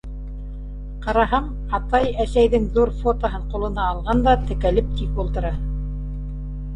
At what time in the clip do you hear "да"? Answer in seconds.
4.29-4.33